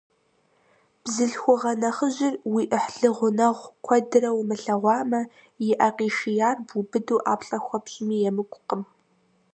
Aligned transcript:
Бзылъхугъэ 1.03 1.71
нэхъыжьыр 1.81 2.35
уи 2.53 2.63
ӏыхьлы 2.71 3.09
гъунэгъу 3.17 3.73
куэдрэ 3.85 4.29
умылъэгъуамэ, 4.39 5.21
и 5.67 5.69
ӏэ 5.77 5.89
къишияр 5.97 6.57
бубыду 6.67 7.19
ӏэплӏэ 7.23 7.57
хуэпщӏми 7.65 8.17
емыкӏукъым. 8.29 8.83